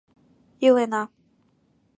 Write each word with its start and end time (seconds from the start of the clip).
Илена. 0.67 1.03